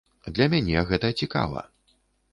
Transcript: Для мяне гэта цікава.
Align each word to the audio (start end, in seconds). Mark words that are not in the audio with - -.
Для 0.37 0.47
мяне 0.53 0.83
гэта 0.93 1.13
цікава. 1.23 1.61